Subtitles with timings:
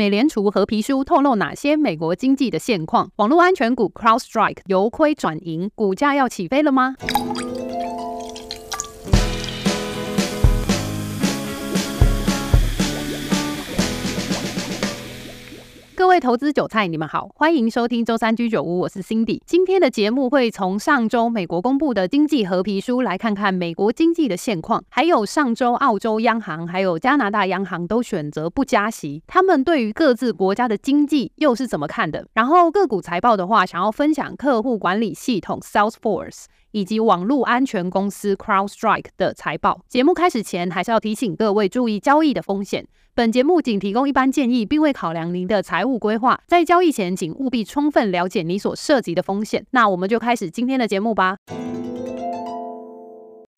[0.00, 3.10] 美联储和皮书透露哪些美国经济的现况？
[3.16, 6.94] 网络安全股 CrowdStrike 由亏转盈，股价要起飞了吗？
[16.00, 19.38] 各位投资韭菜，你们好，欢迎收听周三居酒屋，我是 Cindy。
[19.44, 32.26] 今天的节目会从上周美国公布的经济褐皮书来看看美国经济的现况，还有上周澳洲央行还有加拿大央行都选择不加息，他们对于各自国家的经济又是怎么看的？
[32.32, 39.82] 然后个股财报的话，想要分享客户管理系统 Salesforce 以及网络安全公司 CrowdStrike 的财报。
[39.86, 42.86] 节目开始前，还是要提醒各位注意交易的风险。
[43.12, 46.40] 本节目仅提供一般建议，并未考量您的财务规划。
[46.46, 49.64] 在交易前，请务必充分了解你所涉及的风险。
[49.70, 51.36] 那我们就开始今天的节目吧。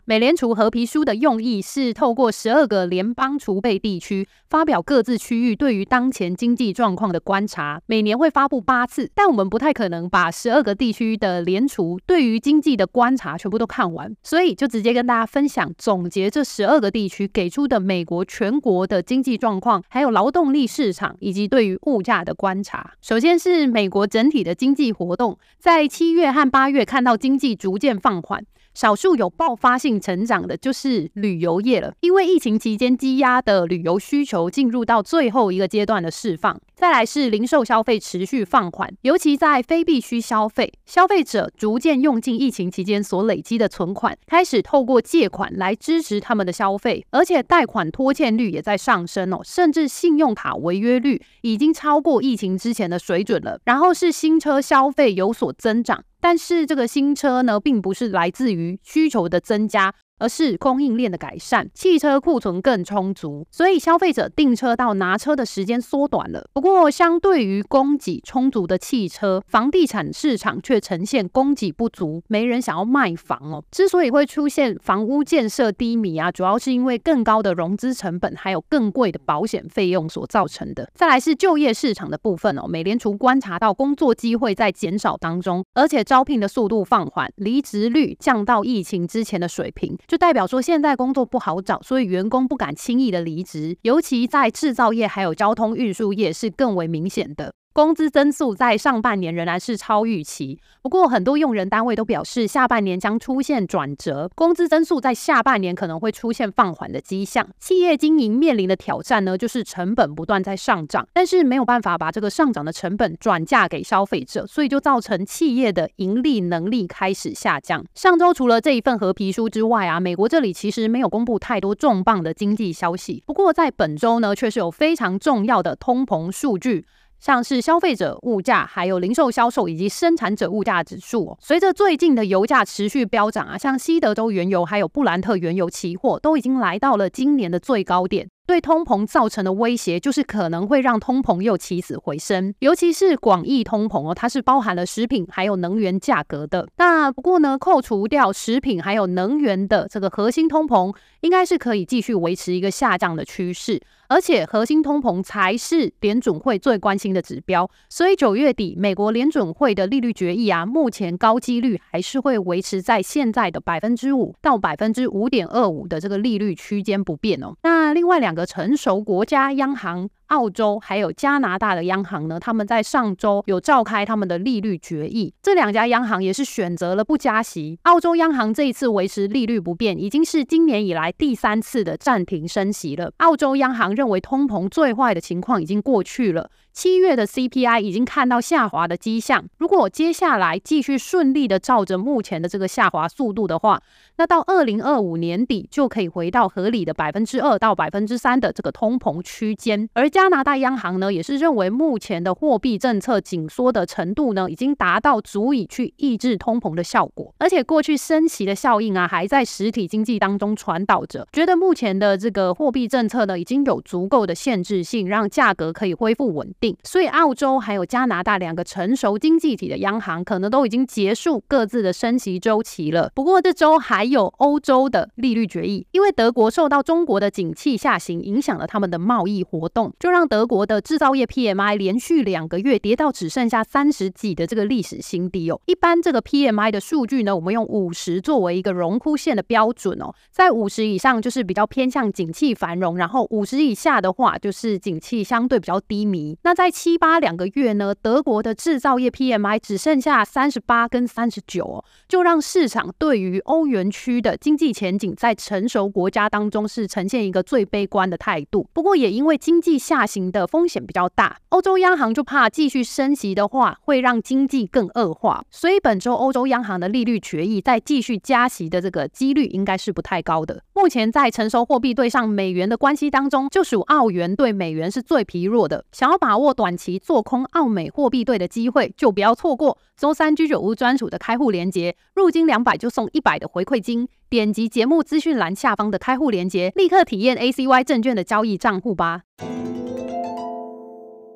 [0.05, 22.91] 美联储褐皮书的用意是透过十二个联邦储备地区发表各自区域对于当前经济状况的观察，每年会发布八次，但我们不太可能把十二个地区的联储对于经济的观察全部都看完，所以就直接跟大家分享总结这十二个地区给出的美国全国的经济状况，还有劳动力市场以及对于物价的观察。
[23.01, 28.45] 首先是美国整体的经济活动，在七月和八月看到经济逐渐放缓。
[28.73, 31.93] 少数有爆发性成长的，就是旅游业了。
[32.01, 36.59] 因为疫情期间积压的旅游需求进入到最后一个阶段的释放。
[36.75, 53.59] 再来是零售消费持续放缓，尤其在非必需消费，消费者逐渐用尽疫情期间所累积的存款，开始透过借款来支持他们的消费，而且贷款拖欠率也在上升哦，甚至信用卡违约率已经超过疫情之前的水准了。
[53.63, 56.03] 然后是新车消费有所增长。
[56.23, 59.93] 但是这个新车呢，并不是来自于需求的增加。
[60.23, 66.47] 而是供应链的改善，汽车库存更充足，所以消费者订车到拿车的时间缩短了。
[66.53, 73.61] 不过，相对于供给充足的汽车，房地产市场却呈现供给不足，没人想要卖房哦。
[73.69, 80.89] 之所以会出现房屋建设低迷啊，主要是因为更高的融资成本，还有更贵的保险费用所造成的。
[80.95, 89.97] 再来是就业市场的部分哦，美联储观察到工作机会在减少当中，而且招聘的速度放缓，离职率降到疫情之前的水平。
[90.13, 97.55] 就代表说，现在工作不好找，所以员工不敢轻易的离职，尤其在制造业还有交通运输业是更为明显的。
[97.73, 107.49] 工资增速在上半年仍然是超预期，不过很多用人单位都表示，下半年将出现转折，工资增速在下半年可能会出现放缓的迹象。
[107.59, 117.83] 企业经营面临的挑战呢，就是成本不断在上涨，但是没有办法把这个上涨的成本转嫁给消费者，所以就造成企业的盈利能力开始下降。
[117.95, 126.85] 上周除了这一份褐皮书之外啊，美国这里其实没有公布太多重磅的经济消息，不过在本周呢，却是有非常重要的通膨数据。
[127.23, 138.27] 像是消费者物价，还有零售销售以及生产者物价指数，随着最近的油价持续飙涨啊，像西德州原油还有布兰特原油期货都已经来到了今年的最高点。
[138.45, 146.67] 对通膨造成的威胁，就是可能会让通膨又起死回生，尤其是广义通膨哦，它是包含了食品还有能源价格的。
[146.75, 153.81] 那不过呢，扣除掉食品还有能源的这个核心通膨，应该是可以继续维持一个下降的趋势。
[154.07, 167.53] 而且核心通膨才是联准会最关心的指标，所以九月底美国联准会的利率决议啊，目前高几率还是会维持在现在的百分之五到百分之五点二五的这个利率区间不变哦。
[167.63, 177.77] 那另外两个成熟国家央行，澳洲还有加拿大的央行呢，他们在上周有召开他们的利率决议，这两家央行也是选择了不加息。
[177.83, 183.11] 澳洲央行这一次维持利率不变，已经是今年以来第三次的暂停升息了。
[183.17, 186.49] 澳洲央行认为通膨最坏的情况已经过去了。
[186.73, 193.79] 七月的 CPI 已经看到下滑的迹象，如果接下来继续顺利的照着目前的这个下滑速度的话，
[194.17, 199.87] 那到二零二五年底就可以回到合理的百分之二到百分之三的这个通膨区间。
[199.93, 216.53] 而加加拿大央行呢，也是认为目前的货币政策紧缩的程度呢，已经达到足以去抑制通膨的效果，而且过去升息的效应啊，还在实体经济当中传导着，觉得目前的这个货币政策呢，已经有足够的限制性，让价格可以恢复稳定。
[216.63, 223.11] 定，所以澳洲还有加拿大两个成熟经济体的央行可能都已经结束各自的升息周期了。
[223.13, 235.59] 不过这周还有欧洲的利率决议，因为德国受到中国的景气下行影响了他们的贸易活动，就让德国的制造业 PMI 连续两个月跌到只剩下三十几的这个历史新低哦。
[235.65, 246.37] 一般这个 PMI 的数据呢，我们用五十作为一个荣枯线的标准哦，在五十以上就是比较偏向景气繁荣，然后五十以下的话就是景气相对比较低迷。
[246.43, 258.69] 那在七八两个月呢，德国的制造业 PMI 只剩下三十八跟三十九哦，就让市场对于欧元区的经济前景在成熟国家当中是呈现一个最悲观的态度。
[258.73, 270.63] 不过也因为经济下行的风险比较大，欧洲央行就怕继续升息的话会让经济更恶化，所以本周欧洲央行的利率决议再继续加息的这个几率应该是不太高的。
[270.73, 275.85] 目前在成熟货币对上美元的关系当中，就属澳元对美元是最疲弱的。
[275.91, 284.07] 想要把握短期做空澳美货币对的机会，就不要错过周三居酒屋专属的开户连结，入金两百就送一百的回馈金。
[284.33, 289.21] 点击节目资讯栏下方的开户连接，立刻体验 ACY 证券的交易账户吧。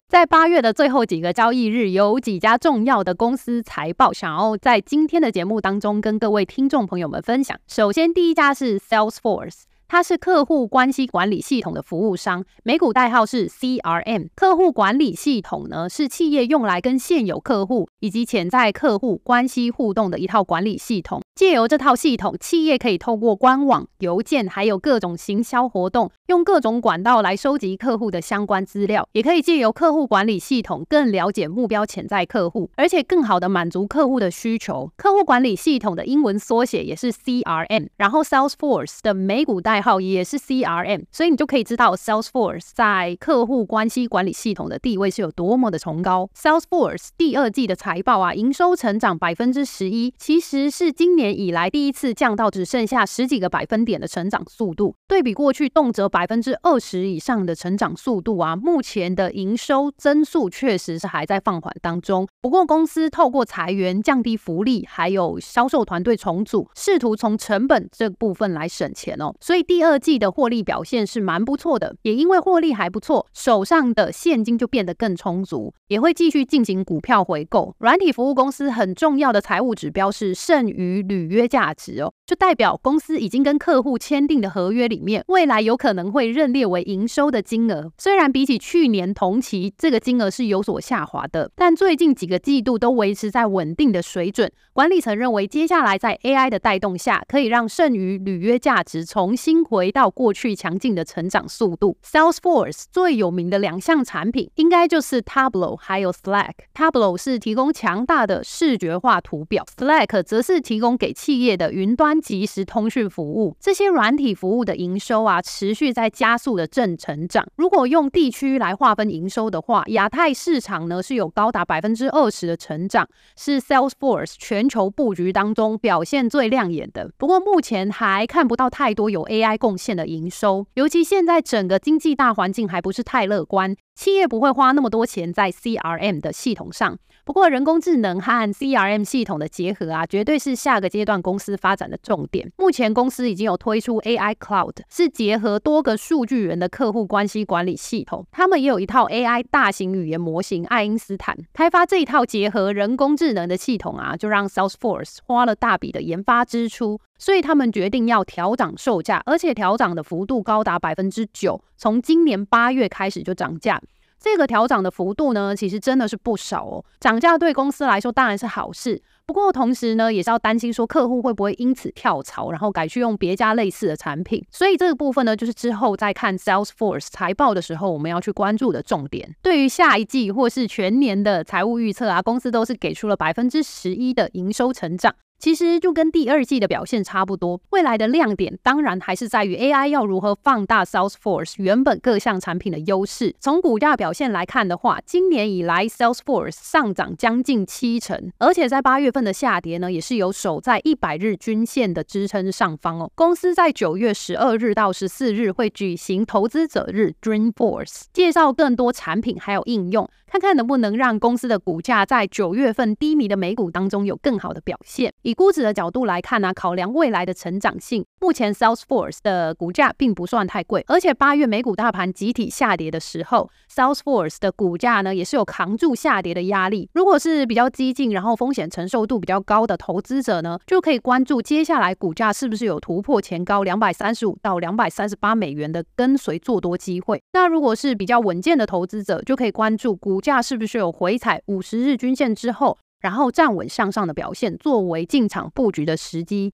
[0.07, 7.55] 在八月的最后几个交易日，有几家重要的公司财报，想要在今天的节目当中跟各位听众朋友们分享。
[7.67, 9.65] 首先，第一家是 Salesforce。
[9.87, 14.27] 它是客户关系管理系统的服务商，美股代号是 CRM。
[14.35, 21.21] 客户管理系统呢，是企业用来跟现有客户以及潜在客户关系互动的一套管理系统。
[21.35, 34.91] 借由这套系统，企业可以透过官网、邮件，还有各种行销活动，用各种管道来收集客户的相关资料，也可以借由客户管理系统更了解目标潜在客户，而且更好的满足客户的需求。
[34.97, 46.27] 客户管理系统的英文缩写也是 CRM，然后 Salesforce 的美股代代号也是 CRM，所以你就可以知道 Salesforce 在客户关系管理系统的地位是有多么的崇高。
[46.35, 54.95] Salesforce 第二季的财报啊，营收成长百分之十一，其实是今年以来第一次降到只剩下十几个百分点的成长速度。
[55.07, 62.27] 对比过去动辄百分之二十以上的成长速度啊，目前的营收增速确实是还在放缓当中。
[62.41, 69.66] 不过公司透过裁员、降低福利，还有销售团队重组，试图从成本这部分来省钱哦，所以。
[69.67, 77.75] 第二季的获利表现是蛮不错的，也因为获利还不错，手上的现金就变得更充足，也会继续进行股票回购。
[77.79, 87.91] 软体服务公司很重要的财务指标是剩余履约价值哦，就代表公司已经跟客户签订的合约里面，未来有可能会认列为营收的金额。
[87.97, 94.49] 虽然比起去年同期这个金额是有所下滑的，但最近几个季度都维持在稳定的水准。
[94.71, 99.56] 管理层认为，接下来在 AI 的带动下，可以让剩余履约价值重新。
[99.63, 101.98] 回到过去强劲的成长速度。
[102.04, 106.51] Salesforce 最有名的两项产品，应该就是 Tableau 还有 Slack。
[106.74, 113.56] Tableau 是提供强大的视觉化图表，Slack 则是提供给企业的云端即时通讯服务。
[113.59, 117.48] 这些软体服务的营收啊，持续在加速的正成长。
[117.56, 127.09] 如果用地区来划分营收的话，亚太市场呢是有高达百分之二十的成长，是 Salesforce 全球布局当中表现最亮眼的。
[127.18, 129.46] 不过目前还看不到太多有 AI。
[129.47, 136.97] 该贡献的营收，尤其现在整个经济大环境还不是太乐观，企业不会花那么多钱在 CRM 的系统上。
[137.23, 142.51] 不过，人工智能和 CRM 系统的结合啊，绝对是下个阶段公司发展的重点。
[142.57, 148.25] 目前公司已经有推出 AI Cloud，是结合多个数据源的客户关系管理系统。
[148.31, 151.38] 他们也有一套 AI 大型语言模型爱因斯坦。
[151.53, 163.81] 开发这一套结合人工智能的系统啊，就让 Salesforce 花了大笔的研发支出，所以他们决定要调涨售价，而且调涨的幅度高达百分之九，从今年八月开始就涨价。
[164.19, 166.83] 这个调涨的幅度呢，其实真的是不少哦。
[166.99, 174.44] 涨价对公司来说当然是好事，不过同时呢，也是要担心说客户会不会因此跳槽，然后改去用别家类似的产品。
[174.49, 179.35] 所以这个部分呢，就是之后在看 Salesforce 财报的时候，我们要去关注的重点。
[179.44, 185.13] 对于下一季或是全年的财务预测啊，公司都是给出了百分之十一的营收成长。
[185.39, 187.61] 其实就跟第二季的表现差不多。
[187.69, 193.35] 未来的亮点当然还是在于 AI 要如何放大 Salesforce 原本各项产品的优势。
[193.39, 203.11] 从股价表现来看的话，今年以来 Salesforce 上涨将近七成，而且在八月份的下跌呢，也是有守在一百日均线的支撑上方哦。
[203.15, 210.09] 公司在九月十二日到十四日会举行投资者日 Dreamforce，介绍更多产品还有应用。
[210.29, 215.13] 看看能不能让公司的股价在九月份低迷的美股当中有更好的表现。
[215.27, 226.89] 以估值的角度来看呢、考量未来的成长性，目前 Salesforce 的股价并不算太贵，而且八月美股大盘集体下跌的时候，Salesforce 的股价呢也是有扛住下跌的压力。
[226.93, 237.21] 如果是比较激进，然后风险承受度比较高的投资者呢，就可以关注接下来股价是不是有突破前高两百三十五到两百三十八美元的跟随做多机会。
[237.33, 246.54] 那如果是比较稳健的投资者，就可以关注股价是不是有回踩五十日均线之后，然后站稳向上的表现，作为进场布局的时机。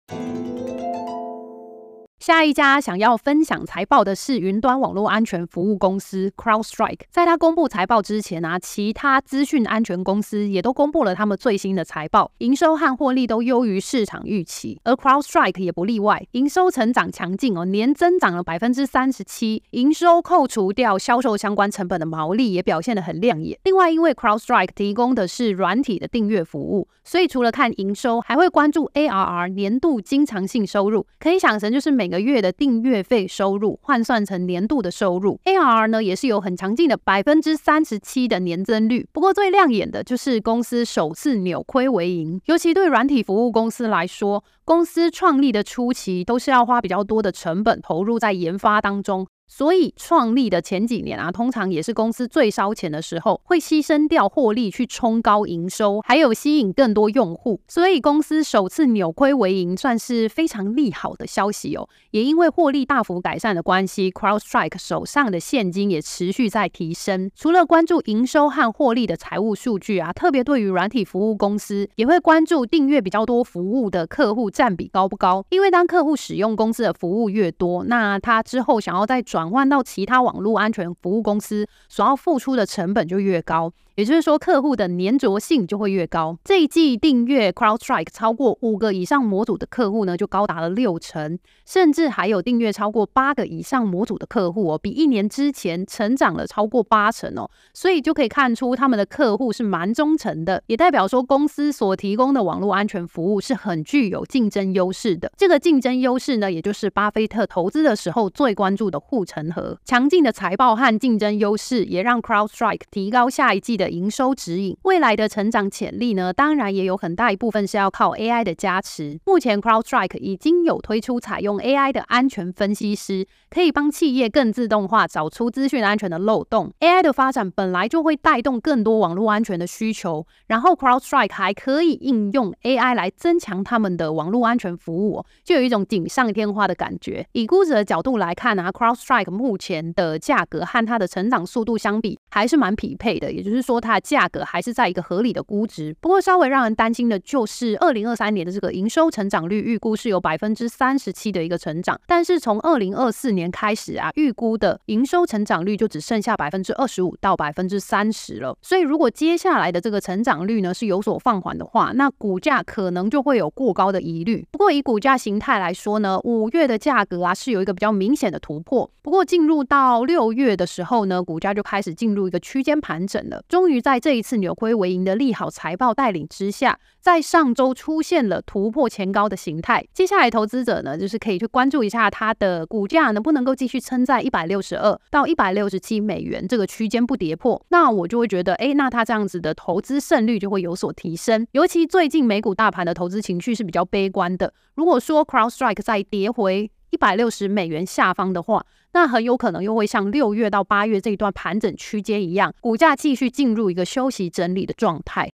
[2.25, 7.01] 下一家想要分享财报的是云端网络安全服务公司 CrowdStrike。
[7.09, 23.59] 在他公布财报之前啊，其他资讯安全公司也都公布了他们最新的财报，营收和获利都优于市场预期，而 CrowdStrike 也不例外，营收成长强劲哦，年增长了百分之三十七，营收扣除掉销售相关成本的毛利也表现得很亮眼。
[23.65, 39.07] 另外，因为 CrowdStrike 提供的是软体的订阅服务，所以除了看营收，还会关注 ARR 年度经常性收入，可以想成就是每个月的订阅费收入换算成年度的收入，ARR 呢也是有很强劲的百分之三十七的年增率。
[39.11, 49.25] 不过最亮眼的就是公司首次扭亏为盈，尤其对软体服务公司来说，公司创立的初期都是要花比较多的成本投入在研发当中。
[49.55, 57.61] 所以创立的前几年啊，通常也是公司最烧钱的时候，会牺牲掉获利去冲高营收，还有吸引更多用户。
[57.67, 61.87] 所以公司首次扭亏为盈，算是非常利好的消息哦。
[62.09, 67.29] 也因为获利大幅改善的关系，CrowdStrike 手上的现金也持续在提升。
[67.35, 75.45] 除了关注营收和获利的财务数据啊，特别对于软体服务公司，也会关注订阅比较多服务的客户占比高不高。
[75.49, 83.69] 因为当客户使用公司的服务越多，那他之后想要再转转换到其他网络安全服务公司，所要付出的成本就越高。
[83.95, 86.35] 也就是说，客户的粘着性就会越高。
[86.43, 97.47] 这一季订阅 CrowdStrike 超过五个以上模组的客户呢，就高达了六成，甚至还有订阅超过八个以上模组的客户哦，比一年之前成长了超过八成哦。
[97.71, 105.31] 所以就可以看出他们的客户是蛮忠诚的，也代表说公司所提供的网络安全服务是很具有竞争优势的。
[105.37, 109.77] 这个竞争优势呢，也就是巴菲特投资的时候最关注的护城河。
[109.85, 113.82] 强劲的财报和竞争优势，也让 CrowdStrike 提高下一季的。
[113.83, 119.19] 的营收指引，未来的成长潜力呢，当然也有很大一部分是要靠 AI 的加持。
[119.25, 126.71] 目前 CrowdStrike 已经有推出采用 AI 的安全分析师，可以帮企业更自动化找出资讯安全的漏洞。
[126.79, 137.27] AI 的发展本来就会带动更多网络安全的需求，然后 CrowdStrike 还可以应用 AI 来增强他们的网络安全服务，就有一种锦上添花的感觉。
[137.33, 143.72] 以估值的角度来看呢，啊，CrowStrike 目前的价格和它的成长速度相比，还是蛮匹配的，也就是说。
[143.73, 158.55] 说它的价格还是在一个合理的估值，不过稍微让人担心的就是二零二三年的这个营收成长率预估是有百分之三十七的一个成长，但是从二零二四年开始啊，预估的营收成长率就只剩下百分之二十五到百分之三十了。
[158.61, 164.45] 所以如果接下来的这个成长率呢是有所放缓的话，那股价可能就会有过高的疑虑。
[164.51, 173.43] 不过以股价形态来说呢，五月的价格啊是有一个比较明显的突破，不过进入到六月的时候呢，股价就开始进入一个区间盘整了。
[173.47, 179.87] 中终于在这一次扭亏为盈的利好财报带领之下，在上周出现了突破前高的形态。
[179.93, 187.65] 接下来投资者呢，就是可以去关注一下它的股价能不能够继续撑在一百六十二到一百六十七美元这个区间不跌破。
[187.69, 191.47] 那我就会觉得，哎，那它这样子的投资胜率就会有所提升。
[191.53, 194.53] 尤其最近美股大盘的投资情绪是比较悲观的。
[194.75, 205.31] 如果说 CrowdStrike 再跌回一百六十美元下方的话，那很有可能又会像六月到八月这一段盘整区间一样，股价继续进入一个休息整理的状态。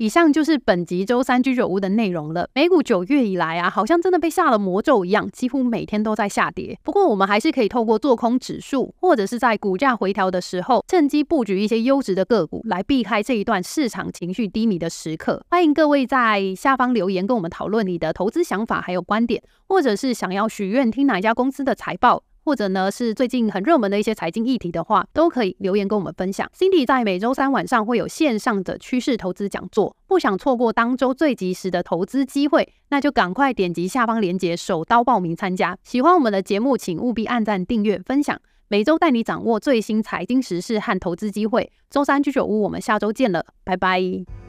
[0.00, 2.48] 以上就是本集周三居酒屋的内容了。
[2.54, 6.78] 美股九月以来啊，好像真的被下了魔咒一样，几乎每天都在下跌。
[6.82, 15.44] 不过我们还是可以透过做空指数，或者是在股价回调的时候，趁机布局一些优质的个股，来避开这一段市场情绪低迷的时刻。
[15.50, 22.22] 欢迎各位在下方留言跟我们讨论你的投资想法还有观点，或者是想要许愿听哪一家公司的财报。
[22.44, 26.50] 或者呢，是最近很热门的一些财经议题的话，都可以留言跟我们分享。
[26.56, 35.76] Cindy 在每周三晚上会有线上的趋势投资讲座，不想错过当周最及时的投资机会，那就赶快点击下方链接，手刀报名参加。
[35.84, 41.70] 喜欢我们的节目，请务必按赞、订阅、分享，每周带你掌握最新财经时事和投资机会。
[41.90, 44.39] 周三居酒屋，我们下周见了，拜拜。